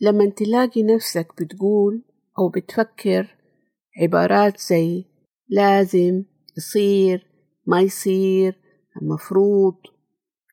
لما 0.00 0.30
تلاقي 0.30 0.82
نفسك 0.82 1.42
بتقول 1.42 2.02
أو 2.38 2.48
بتفكر 2.48 3.36
عبارات 4.02 4.60
زي 4.60 5.04
لازم 5.48 6.24
يصير 6.56 7.26
ما 7.66 7.80
يصير 7.80 8.60
المفروض 9.02 9.76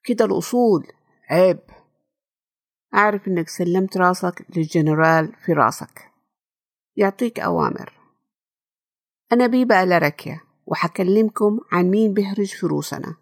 كده 0.03 0.25
الأصول. 0.25 0.87
عيب. 1.29 1.59
أعرف 2.93 3.27
إنك 3.27 3.49
سلمت 3.49 3.97
راسك 3.97 4.45
للجنرال 4.57 5.33
في 5.45 5.53
راسك. 5.53 6.11
يعطيك 6.95 7.39
أوامر. 7.39 7.93
أنا 9.31 9.47
بيبا 9.47 9.85
لركيا 9.85 10.41
وحكلمكم 10.65 11.59
عن 11.71 11.89
مين 11.89 12.13
بيهرج 12.13 12.53
في 12.53 12.65
روسنا 12.65 13.15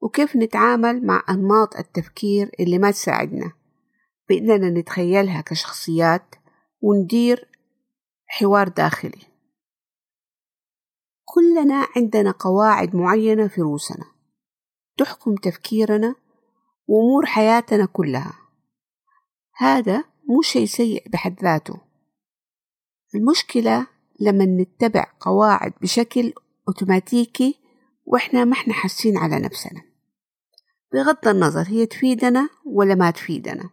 وكيف 0.00 0.36
نتعامل 0.36 1.06
مع 1.06 1.22
أنماط 1.30 1.76
التفكير 1.76 2.50
اللي 2.60 2.78
ما 2.78 2.90
تساعدنا. 2.90 3.52
بإننا 4.28 4.70
نتخيلها 4.70 5.40
كشخصيات 5.40 6.34
وندير 6.80 7.48
حوار 8.26 8.68
داخلي. 8.68 9.22
كلنا 11.24 11.86
عندنا 11.96 12.30
قواعد 12.30 12.96
معينة 12.96 13.48
في 13.48 13.60
روسنا 13.60 14.04
تحكم 14.96 15.34
تفكيرنا 15.34 16.14
وأمور 16.86 17.26
حياتنا 17.26 17.86
كلها. 17.86 18.38
هذا 19.56 20.04
مو 20.28 20.42
شيء 20.42 20.66
سيء 20.66 21.08
بحد 21.08 21.42
ذاته. 21.42 21.80
المشكلة 23.14 23.86
لما 24.20 24.44
نتبع 24.44 25.06
قواعد 25.20 25.72
بشكل 25.82 26.32
أوتوماتيكي 26.68 27.58
وإحنا 28.04 28.44
ما 28.44 28.52
إحنا 28.52 28.74
حاسين 28.74 29.18
على 29.18 29.38
نفسنا. 29.38 29.82
بغض 30.92 31.28
النظر 31.28 31.64
هي 31.68 31.86
تفيدنا 31.86 32.48
ولا 32.64 32.94
ما 32.94 33.10
تفيدنا. 33.10 33.70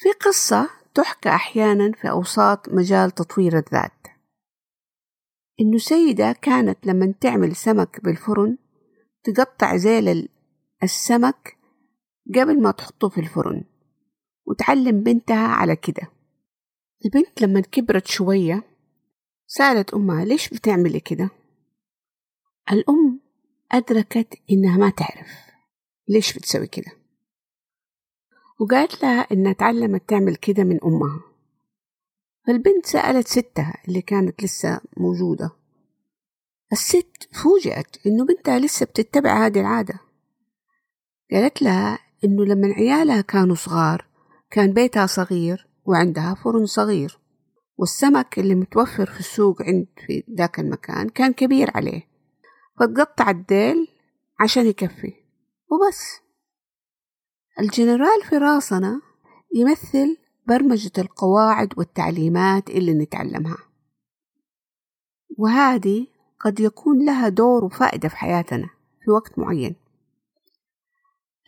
في 0.00 0.12
قصة 0.12 0.70
تحكى 0.94 1.28
أحيانا 1.28 1.92
في 1.92 2.10
أوساط 2.10 2.68
مجال 2.68 3.10
تطوير 3.10 3.58
الذات. 3.58 4.06
إنه 5.60 5.78
سيدة 5.78 6.32
كانت 6.32 6.86
لما 6.86 7.14
تعمل 7.20 7.56
سمك 7.56 8.04
بالفرن 8.04 8.58
تقطع 9.24 9.76
زيل 9.76 10.28
السمك 10.82 11.56
قبل 12.34 12.62
ما 12.62 12.70
تحطه 12.70 13.08
في 13.08 13.20
الفرن 13.20 13.64
وتعلم 14.46 15.02
بنتها 15.02 15.46
على 15.48 15.76
كده. 15.76 16.12
البنت 17.04 17.42
لما 17.42 17.60
كبرت 17.60 18.06
شوية 18.06 18.64
سألت 19.46 19.94
أمها 19.94 20.24
ليش 20.24 20.48
بتعملي 20.48 21.00
كده؟ 21.00 21.30
الأم 22.72 23.20
أدركت 23.72 24.34
إنها 24.50 24.76
ما 24.76 24.90
تعرف 24.90 25.28
ليش 26.08 26.38
بتسوي 26.38 26.66
كده. 26.66 26.99
وقالت 28.60 29.02
لها 29.02 29.26
إنها 29.32 29.52
تعلمت 29.52 30.08
تعمل 30.08 30.36
كده 30.36 30.64
من 30.64 30.78
أمها. 30.84 31.20
فالبنت 32.46 32.86
سألت 32.86 33.28
ستها 33.28 33.74
اللي 33.88 34.02
كانت 34.02 34.44
لسه 34.44 34.80
موجودة. 34.96 35.50
الست 36.72 37.28
فوجئت 37.42 38.06
إنه 38.06 38.26
بنتها 38.26 38.58
لسه 38.58 38.86
بتتبع 38.86 39.46
هذه 39.46 39.60
العادة. 39.60 40.00
قالت 41.32 41.62
لها 41.62 41.98
إنه 42.24 42.44
لما 42.44 42.68
عيالها 42.68 43.20
كانوا 43.20 43.54
صغار 43.54 44.06
كان 44.50 44.72
بيتها 44.72 45.06
صغير 45.06 45.68
وعندها 45.84 46.34
فرن 46.34 46.66
صغير 46.66 47.18
والسمك 47.76 48.38
اللي 48.38 48.54
متوفر 48.54 49.06
في 49.06 49.20
السوق 49.20 49.62
عند 49.62 49.86
في 50.06 50.24
ذاك 50.38 50.60
المكان 50.60 51.08
كان 51.08 51.32
كبير 51.32 51.70
عليه. 51.74 52.02
فتقطع 52.80 53.30
الديل 53.30 53.88
عشان 54.40 54.66
يكفي. 54.66 55.12
وبس. 55.70 56.29
الجنرال 57.58 58.22
في 58.28 58.36
راسنا 58.36 59.00
يمثل 59.54 60.16
برمجة 60.46 60.92
القواعد 60.98 61.78
والتعليمات 61.78 62.70
اللي 62.70 62.94
نتعلمها. 62.94 63.58
وهذه 65.38 66.06
قد 66.40 66.60
يكون 66.60 67.04
لها 67.04 67.28
دور 67.28 67.64
وفائدة 67.64 68.08
في 68.08 68.16
حياتنا 68.16 68.70
في 69.04 69.10
وقت 69.10 69.38
معين. 69.38 69.76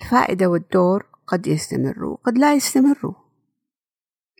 الفائدة 0.03 0.47
والدور 0.47 1.07
قد 1.27 1.47
يستمروا 1.47 2.17
قد 2.17 2.39
لا 2.39 2.55
يستمروا 2.55 3.15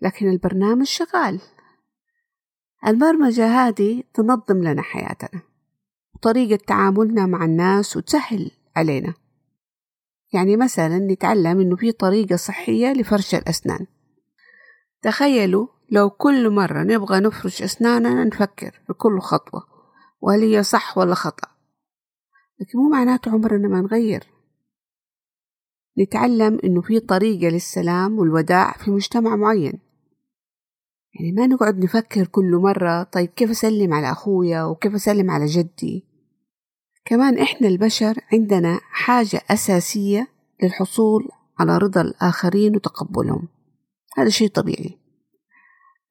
لكن 0.03 0.29
البرنامج 0.29 0.87
شغال. 0.87 1.41
البرمجة 2.87 3.47
هذه 3.47 4.03
تنظم 4.15 4.63
لنا 4.63 4.83
حياتنا 4.83 5.43
وطريقة 6.15 6.65
تعاملنا 6.67 7.27
مع 7.27 7.45
الناس 7.45 7.97
وتسهل 7.97 8.51
علينا. 8.77 9.15
يعني 10.33 10.57
مثلا 10.57 10.99
نتعلم 10.99 11.61
إنه 11.61 11.77
في 11.77 11.93
طريقة 11.93 12.37
صحية 12.37 12.93
لفرش 12.93 13.35
الأسنان. 13.35 13.87
تخيلوا 15.03 15.67
لو 15.91 16.11
كل 16.11 16.51
مرة 16.51 16.83
نبغى 16.83 17.21
نفرش 17.21 17.63
أسناننا 17.63 18.25
نفكر 18.25 18.81
في 18.87 18.93
كل 18.93 19.21
خطوة 19.21 19.63
وهل 20.21 20.41
هي 20.41 20.63
صح 20.63 20.99
ولا 20.99 21.15
خطأ؟ 21.15 21.49
لكن 22.61 22.79
مو 22.79 22.89
معناته 22.89 23.31
عمرنا 23.31 23.69
ما 23.69 23.81
نغير. 23.81 24.25
نتعلم 25.99 26.59
إنه 26.65 26.81
في 26.81 27.01
طريقة 27.01 27.49
للسلام 27.49 28.19
والوداع 28.19 28.73
في 28.73 28.91
مجتمع 28.91 29.37
معين. 29.37 29.79
يعني 31.15 31.33
ما 31.33 31.47
نقعد 31.47 31.85
نفكر 31.85 32.27
كل 32.27 32.57
مرة 32.57 33.03
طيب 33.03 33.29
كيف 33.29 33.51
أسلم 33.51 33.95
على 33.95 34.11
أخويا 34.13 34.65
وكيف 34.65 34.95
أسلم 34.95 35.31
على 35.31 35.47
جدي؟ 35.47 36.12
كمان 37.05 37.39
إحنا 37.39 37.69
البشر 37.69 38.19
عندنا 38.33 38.81
حاجة 38.83 39.41
أساسية 39.51 40.29
للحصول 40.63 41.29
على 41.59 41.79
رضا 41.79 42.01
الآخرين 42.01 42.77
وتقبلهم. 42.77 43.49
هذا 44.17 44.29
شيء 44.29 44.49
طبيعي. 44.49 44.99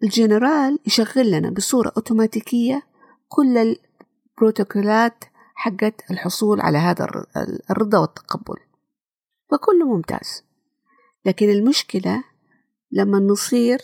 الجنرال 0.04 0.80
يشغل 0.88 1.32
لنا 1.32 1.50
بصورة 1.50 1.92
أوتوماتيكية 1.98 2.84
كل 3.28 3.78
البروتوكولات 4.38 5.24
حقت 5.56 6.12
الحصول 6.12 6.62
على 6.62 6.78
هذا 6.78 7.08
الرضا 7.72 8.00
والتقبل. 8.00 8.58
فكله 9.52 9.96
ممتاز. 9.96 10.44
لكن 11.26 11.50
المشكلة 11.50 12.24
لما 12.92 13.20
نصير 13.20 13.82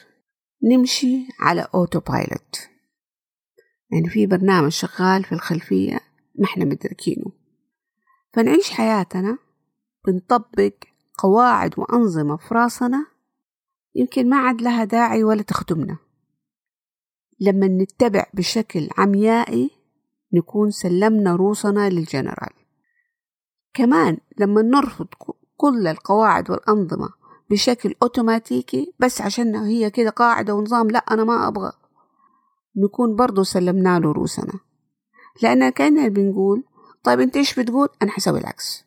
نمشي 0.63 1.27
على 1.39 1.67
أوتو 1.75 1.99
بايلوت 1.99 2.69
يعني 3.91 4.09
في 4.09 4.25
برنامج 4.25 4.71
شغال 4.71 5.23
في 5.23 5.31
الخلفية 5.31 5.99
ما 6.37 6.45
إحنا 6.45 6.65
مدركينه. 6.65 7.31
فنعيش 8.33 8.69
حياتنا 8.71 9.37
بنطبق 10.07 10.73
قواعد 11.17 11.73
وأنظمة 11.77 12.37
في 12.37 12.53
راسنا 12.53 13.05
يمكن 13.95 14.29
ما 14.29 14.37
عاد 14.37 14.61
لها 14.61 14.83
داعي 14.83 15.23
ولا 15.23 15.41
تخدمنا. 15.41 15.97
لما 17.39 17.67
نتبع 17.67 18.25
بشكل 18.33 18.89
عميائي 18.97 19.71
نكون 20.33 20.71
سلمنا 20.71 21.35
روسنا 21.35 21.89
للجنرال. 21.89 22.53
كمان 23.73 24.17
لما 24.39 24.61
نرفض 24.61 25.07
كل 25.57 25.87
القواعد 25.87 26.51
والأنظمة 26.51 27.09
بشكل 27.49 27.95
أوتوماتيكي 28.03 28.93
بس 28.99 29.21
عشان 29.21 29.55
هي 29.55 29.89
كده 29.89 30.09
قاعدة 30.09 30.55
ونظام 30.55 30.89
لا 30.89 30.99
أنا 30.99 31.23
ما 31.23 31.47
أبغى. 31.47 31.71
نكون 32.75 33.15
برضو 33.15 33.43
سلمنا 33.43 33.99
له 33.99 34.11
روسنا. 34.11 34.66
لأن 35.41 35.69
كأننا 35.69 36.07
بنقول 36.07 36.63
طيب 37.03 37.19
أنت 37.19 37.37
إيش 37.37 37.59
بتقول؟ 37.59 37.89
أنا 38.01 38.11
حسوي 38.11 38.39
العكس. 38.39 38.85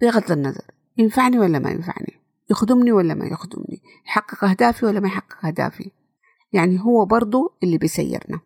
بغض 0.00 0.32
النظر 0.32 0.64
ينفعني 0.96 1.38
ولا 1.38 1.58
ما 1.58 1.70
ينفعني؟ 1.70 2.20
يخدمني 2.50 2.92
ولا 2.92 3.14
ما 3.14 3.26
يخدمني؟ 3.26 3.82
يحقق 4.06 4.44
أهدافي 4.44 4.86
ولا 4.86 5.00
ما 5.00 5.08
يحقق 5.08 5.46
أهدافي؟ 5.46 5.90
يعني 6.52 6.80
هو 6.80 7.04
برضو 7.04 7.52
اللي 7.62 7.78
بيسيرنا. 7.78 8.40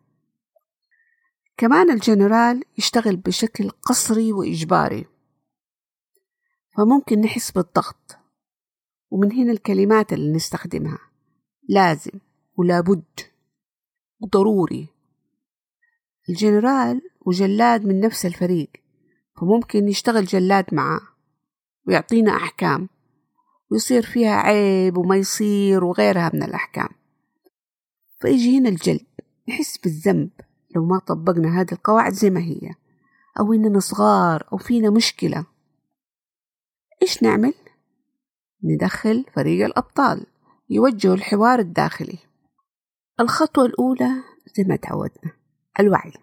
كمان 1.57 1.91
الجنرال 1.91 2.63
يشتغل 2.77 3.15
بشكل 3.15 3.69
قصري 3.69 4.33
وإجباري. 4.33 5.05
فممكن 6.77 7.21
نحس 7.21 7.51
بالضغط. 7.51 8.17
ومن 9.11 9.31
هنا 9.31 9.51
الكلمات 9.51 10.13
اللي 10.13 10.35
نستخدمها. 10.35 10.99
لازم 11.69 12.19
ولابد 12.57 13.19
وضروري. 14.19 14.87
الجنرال 16.29 17.01
وجلاد 17.25 17.85
من 17.85 17.99
نفس 17.99 18.25
الفريق 18.25 18.69
فممكن 19.41 19.87
يشتغل 19.87 20.25
جلاد 20.25 20.65
معاه 20.73 21.01
ويعطينا 21.87 22.35
أحكام 22.35 22.89
ويصير 23.71 24.01
فيها 24.01 24.35
عيب 24.35 24.97
وما 24.97 25.15
يصير 25.15 25.83
وغيرها 25.83 26.31
من 26.33 26.43
الأحكام. 26.43 26.89
فيجي 28.21 28.57
هنا 28.57 28.69
الجلد 28.69 29.05
نحس 29.49 29.77
بالذنب 29.77 30.29
لو 30.75 30.85
ما 30.85 30.99
طبقنا 30.99 31.61
هذه 31.61 31.71
القواعد 31.71 32.13
زي 32.13 32.29
ما 32.29 32.39
هي 32.39 32.75
أو 33.39 33.53
إننا 33.53 33.79
صغار 33.79 34.47
أو 34.53 34.57
فينا 34.57 34.89
مشكلة. 34.89 35.45
إيش 37.01 37.23
نعمل؟ 37.23 37.53
ندخل 38.63 39.25
فريق 39.35 39.65
الأبطال 39.65 40.25
يوجهوا 40.69 41.15
الحوار 41.15 41.59
الداخلي. 41.59 42.17
الخطوة 43.19 43.65
الأولى 43.65 44.11
زي 44.57 44.63
ما 44.63 44.75
تعودنا. 44.75 45.38
الوعي 45.79 46.13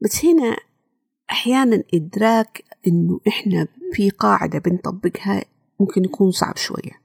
بس 0.00 0.24
هنا 0.24 0.56
أحيانا 1.30 1.82
إدراك 1.94 2.64
إنه 2.86 3.20
إحنا 3.28 3.68
في 3.92 4.10
قاعدة 4.10 4.58
بنطبقها 4.58 5.44
ممكن 5.80 6.04
يكون 6.04 6.30
صعب 6.30 6.56
شوية. 6.56 7.00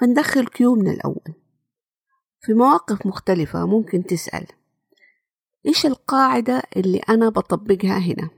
فندخل 0.00 0.46
كيو 0.46 0.74
من 0.74 0.88
الأول. 0.88 1.34
في 2.40 2.54
مواقف 2.54 3.06
مختلفة 3.06 3.66
ممكن 3.66 4.04
تسأل. 4.04 4.46
إيش 5.66 5.86
القاعدة 5.86 6.62
اللي 6.76 6.98
أنا 6.98 7.28
بطبقها 7.28 7.98
هنا؟ 7.98 8.30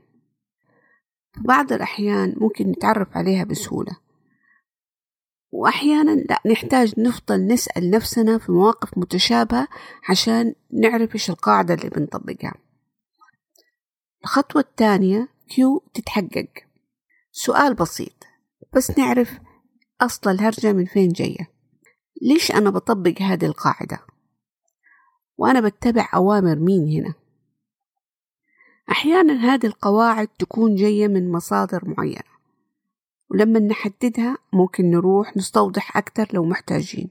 في 1.33 1.41
بعض 1.41 1.73
الأحيان 1.73 2.35
ممكن 2.37 2.67
نتعرف 2.67 3.17
عليها 3.17 3.43
بسهولة. 3.43 3.97
وأحيانا 5.51 6.11
لا 6.11 6.39
نحتاج 6.45 6.99
نفضل 6.99 7.47
نسأل 7.47 7.91
نفسنا 7.91 8.37
في 8.37 8.51
مواقف 8.51 8.97
متشابهة 8.97 9.67
عشان 10.09 10.55
نعرف 10.71 11.13
إيش 11.13 11.29
القاعدة 11.29 11.73
اللي 11.73 11.89
بنطبقها. 11.89 12.53
الخطوة 14.23 14.61
الثانية 14.61 15.27
كيو 15.49 15.83
تتحقق. 15.93 16.49
سؤال 17.31 17.73
بسيط 17.73 18.23
بس 18.75 18.99
نعرف 18.99 19.39
أصل 20.01 20.29
الهرجة 20.29 20.73
من 20.73 20.85
فين 20.85 21.09
جاية. 21.09 21.51
ليش 22.21 22.51
أنا 22.51 22.69
بطبق 22.69 23.21
هذه 23.21 23.45
القاعدة؟ 23.45 23.99
وأنا 25.37 25.59
بتبع 25.59 26.09
أوامر 26.13 26.55
مين 26.55 26.87
هنا؟ 26.87 27.13
أحيانا 28.91 29.33
هذه 29.33 29.65
القواعد 29.65 30.27
تكون 30.27 30.75
جاية 30.75 31.07
من 31.07 31.31
مصادر 31.31 31.81
معينة. 31.83 32.31
ولما 33.31 33.59
نحددها 33.59 34.37
ممكن 34.53 34.89
نروح 34.89 35.37
نستوضح 35.37 35.97
أكتر 35.97 36.27
لو 36.33 36.45
محتاجين. 36.45 37.09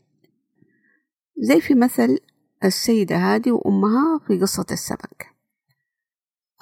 زي 1.38 1.60
في 1.60 1.74
مثل 1.74 2.18
السيدة 2.64 3.16
هذه 3.16 3.50
وأمها 3.50 4.18
في 4.26 4.38
قصة 4.40 4.66
السمك. 4.70 5.34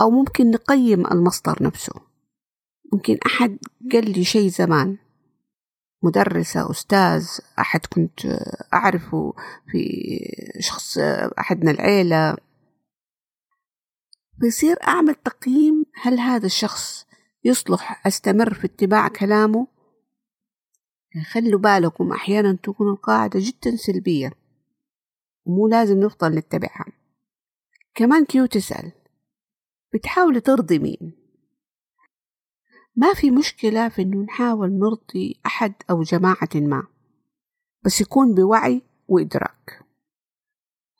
أو 0.00 0.10
ممكن 0.10 0.50
نقيم 0.50 1.06
المصدر 1.06 1.62
نفسه. 1.62 1.92
ممكن 2.92 3.18
أحد 3.26 3.58
قال 3.92 4.10
لي 4.10 4.24
شيء 4.24 4.48
زمان. 4.48 4.98
مدرسة 6.02 6.70
أستاذ 6.70 7.28
أحد 7.58 7.86
كنت 7.86 8.20
أعرفه 8.74 9.34
في 9.66 9.80
شخص 10.60 10.98
أحدنا 11.38 11.70
العيلة. 11.70 12.36
بيصير 14.38 14.76
أعمل 14.82 15.14
تقييم 15.14 15.84
هل 16.02 16.18
هذا 16.20 16.46
الشخص 16.46 17.07
يصلح 17.44 18.06
أستمر 18.06 18.54
في 18.54 18.66
اتباع 18.66 19.08
كلامه. 19.08 19.66
خلوا 21.32 21.60
بالكم 21.60 22.12
أحيانا 22.12 22.52
تكون 22.62 22.88
القاعدة 22.88 23.40
جدا 23.42 23.76
سلبية 23.76 24.32
ومو 25.46 25.68
لازم 25.68 26.00
نفضل 26.00 26.34
نتبعها. 26.34 26.86
كمان 27.94 28.24
كيو 28.24 28.46
تسأل 28.46 28.92
بتحاول 29.94 30.40
ترضي 30.40 30.78
مين؟ 30.78 31.12
ما 32.96 33.14
في 33.14 33.30
مشكلة 33.30 33.88
في 33.88 34.02
إنه 34.02 34.22
نحاول 34.22 34.72
نرضي 34.72 35.40
أحد 35.46 35.74
أو 35.90 36.02
جماعة 36.02 36.48
ما 36.54 36.86
بس 37.84 38.00
يكون 38.00 38.34
بوعي 38.34 38.82
وإدراك. 39.08 39.84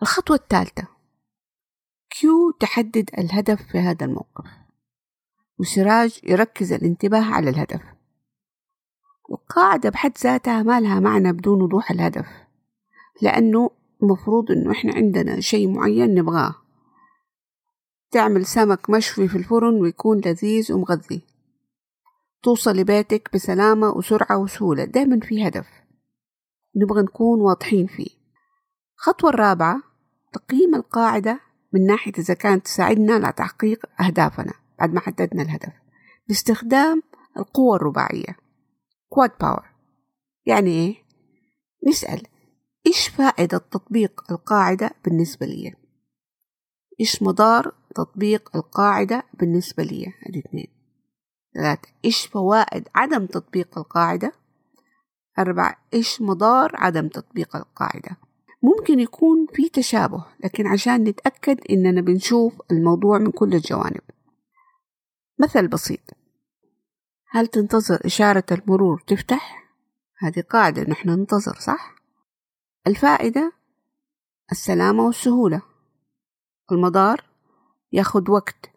الخطوة 0.02 0.36
الثالثة 0.36 0.88
كيو 2.10 2.50
تحدد 2.50 3.10
الهدف 3.18 3.62
في 3.62 3.78
هذا 3.78 4.06
الموقف. 4.06 4.67
وسراج 5.60 6.20
يركز 6.22 6.72
الانتباه 6.72 7.24
على 7.24 7.50
الهدف. 7.50 7.80
القاعدة 9.30 9.90
بحد 9.90 10.12
ذاتها 10.18 10.62
ما 10.62 10.80
لها 10.80 11.00
معنى 11.00 11.32
بدون 11.32 11.62
وضوح 11.62 11.90
الهدف 11.90 12.26
لأنه 13.22 13.70
المفروض 14.02 14.50
إنه 14.50 14.72
إحنا 14.72 14.94
عندنا 14.94 15.40
شيء 15.40 15.68
معين 15.68 16.14
نبغاه. 16.14 16.54
تعمل 18.10 18.46
سمك 18.46 18.90
مشوي 18.90 19.28
في 19.28 19.38
الفرن 19.38 19.80
ويكون 19.80 20.20
لذيذ 20.20 20.72
ومغذي. 20.72 21.22
توصل 22.42 22.76
لبيتك 22.76 23.30
بسلامة 23.34 23.90
وسرعة 23.90 24.38
وسهولة 24.38 24.84
دايما 24.84 25.20
في 25.20 25.48
هدف 25.48 25.66
نبغى 26.76 27.02
نكون 27.02 27.40
واضحين 27.40 27.86
فيه. 27.86 28.10
الخطوة 28.98 29.30
الرابعة 29.30 29.82
تقييم 30.32 30.74
القاعدة 30.74 31.40
من 31.72 31.86
ناحية 31.86 32.12
إذا 32.18 32.34
كانت 32.34 32.64
تساعدنا 32.64 33.28
لتحقيق 33.28 33.86
أهدافنا. 34.00 34.52
بعد 34.78 34.94
ما 34.94 35.00
حددنا 35.00 35.42
الهدف 35.42 35.72
باستخدام 36.28 37.02
القوة 37.36 37.76
الرباعية 37.76 38.36
كواد 39.08 39.30
باور 39.40 39.68
يعني 40.46 40.70
إيه؟ 40.70 40.94
نسأل 41.88 42.22
إيش 42.86 43.08
فائدة 43.08 43.58
تطبيق 43.58 44.32
القاعدة 44.32 44.90
بالنسبة 45.04 45.46
لي؟ 45.46 45.74
إيش 47.00 47.22
مدار 47.22 47.74
تطبيق 47.94 48.56
القاعدة 48.56 49.22
بالنسبة 49.34 49.82
لي؟ 49.82 50.06
هذه 50.06 50.38
اثنين 50.38 50.68
ثلاثة 51.54 51.88
إيش 52.04 52.26
فوائد 52.26 52.88
عدم 52.94 53.26
تطبيق 53.26 53.78
القاعدة؟ 53.78 54.32
أربعة 55.38 55.76
إيش 55.94 56.22
مدار 56.22 56.70
عدم 56.74 57.08
تطبيق 57.08 57.56
القاعدة؟ 57.56 58.16
ممكن 58.62 59.00
يكون 59.00 59.46
في 59.52 59.68
تشابه 59.68 60.24
لكن 60.44 60.66
عشان 60.66 61.04
نتأكد 61.04 61.60
إننا 61.70 62.00
بنشوف 62.00 62.60
الموضوع 62.70 63.18
من 63.18 63.30
كل 63.30 63.54
الجوانب 63.54 64.00
مثل 65.40 65.68
بسيط. 65.68 66.00
هل 67.30 67.46
تنتظر 67.46 68.06
إشارة 68.06 68.44
المرور 68.52 69.04
تفتح؟ 69.06 69.64
هذه 70.18 70.40
قاعدة 70.40 70.82
نحن 70.82 71.08
ننتظر 71.08 71.54
صح؟ 71.54 71.94
الفائدة 72.86 73.52
السلامة 74.52 75.06
والسهولة. 75.06 75.62
المدار 76.72 77.24
ياخد 77.92 78.28
وقت 78.28 78.70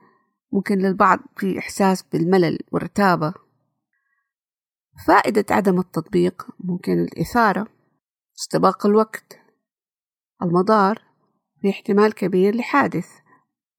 ممكن 0.51 0.77
للبعض 0.77 1.19
في 1.37 1.59
إحساس 1.59 2.03
بالملل 2.03 2.59
والرتابة. 2.71 3.33
فائدة 5.07 5.45
عدم 5.49 5.79
التطبيق 5.79 6.47
ممكن 6.59 6.99
الإثارة 6.99 7.67
استباق 8.39 8.85
الوقت. 8.85 9.39
المدار 10.41 11.01
في 11.61 11.69
احتمال 11.69 12.13
كبير 12.13 12.55
لحادث 12.55 13.09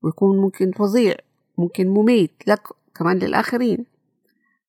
ويكون 0.02 0.40
ممكن 0.40 0.73
فظيع. 0.73 1.17
ممكن 1.59 1.89
مميت 1.89 2.49
لك 2.49 2.69
كمان 2.95 3.19
للآخرين. 3.19 3.87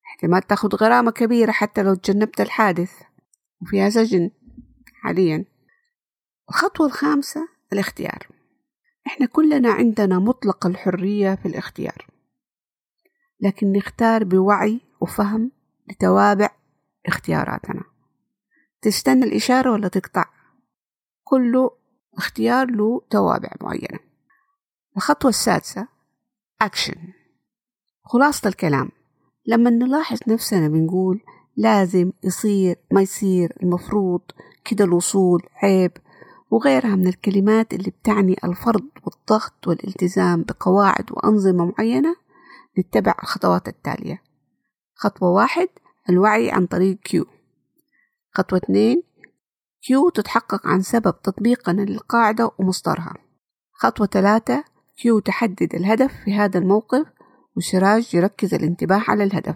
احتمال 0.06 0.42
تاخد 0.42 0.76
غرامة 0.76 1.12
كبيرة 1.12 1.52
حتى 1.52 1.84
لو 1.84 1.96
تجنبت 1.96 2.42
الحادث. 2.42 2.92
وفيها 3.62 3.90
سجن 3.90 4.32
حاليا. 4.94 5.46
الخطوة 6.50 6.88
الخامسة 6.88 7.48
الاختيار. 7.74 8.28
إحنا 9.08 9.26
كلنا 9.26 9.72
عندنا 9.72 10.20
مطلق 10.20 10.66
الحرية 10.66 11.36
في 11.36 11.48
الاختيار. 11.48 12.08
لكن 13.40 13.72
نختار 13.72 14.24
بوعي 14.24 14.82
وفهم 15.02 15.52
لتوابع 15.90 16.50
اختياراتنا. 17.06 17.84
تستنى 18.82 19.26
الإشارة 19.26 19.72
ولا 19.72 19.88
تقطع؟ 19.88 20.26
كله 21.24 21.72
اختيار 22.18 22.72
له 22.72 23.02
توابع 23.10 23.50
معينة. 23.62 24.00
الخطوة 24.98 25.30
السادسة 25.30 25.88
أكشن 26.65 26.96
خلاصة 28.03 28.48
الكلام. 28.48 28.89
لما 29.46 29.70
نلاحظ 29.70 30.20
نفسنا 30.27 30.67
بنقول 30.67 31.22
لازم 31.58 32.12
يصير 32.24 32.75
ما 32.91 33.01
يصير 33.01 33.58
المفروض 33.63 34.22
كده 34.65 34.86
الوصول 34.86 35.43
عيب 35.63 35.91
وغيرها 36.51 36.96
من 36.96 37.08
الكلمات 37.08 37.74
اللي 37.74 37.89
بتعني 37.91 38.36
الفرض 38.43 38.86
والضغط 39.03 39.67
والالتزام 39.67 40.43
بقواعد 40.43 41.12
وأنظمة 41.12 41.74
معينة 41.77 42.15
نتبع 42.79 43.15
الخطوات 43.24 43.67
التالية. 43.67 44.22
خطوة 44.96 45.29
واحد 45.29 45.67
الوعي 46.10 46.51
عن 46.51 46.65
طريق 46.65 46.98
كيو 46.98 47.25
خطوة 48.32 48.60
اثنين 48.63 49.03
كيو 49.82 50.10
تتحقق 50.10 50.67
عن 50.67 50.82
سبب 50.82 51.22
تطبيقنا 51.22 51.82
للقاعدة 51.82 52.51
ومصدرها. 52.60 53.13
خطوة 53.72 54.08
ثلاثة 54.08 54.73
كيو 54.98 55.20
تحدد 55.20 55.76
الهدف 55.76 56.14
في 56.26 56.34
هذا 56.34 56.60
الموقف 56.60 57.06
وسراج 57.58 58.16
يركز 58.16 58.54
الانتباه 58.54 59.04
على 59.08 59.24
الهدف. 59.24 59.56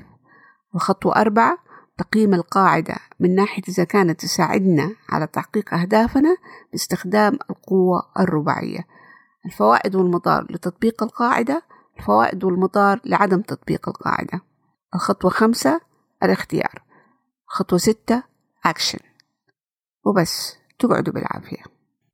الخطوة 0.76 1.16
أربعة 1.16 1.58
تقييم 1.98 2.34
القاعدة 2.34 2.96
من 3.20 3.36
ناحية 3.36 3.64
إذا 3.70 3.84
كانت 3.84 4.20
تساعدنا 4.20 4.96
على 5.10 5.28
تحقيق 5.28 5.74
أهدافنا 5.74 6.38
باستخدام 6.72 7.40
القوة 7.50 8.02
الرباعية. 8.20 8.88
الفوائد 9.46 9.96
والمضار 9.96 10.48
لتطبيق 10.50 11.04
القاعدة 11.04 11.62
الفوائد 11.98 12.44
والمضار 12.44 13.02
لعدم 13.06 13.42
تطبيق 13.42 13.90
القاعدة. 13.90 14.42
الخطوة 14.96 15.32
خمسة 15.32 15.82
الاختيار. 16.24 16.84
خطوة 17.46 17.80
ستة 17.80 18.24
أكشن 18.66 19.00
وبس. 20.06 20.58
تقعدوا 20.80 21.14
بالعافية. 21.14 21.77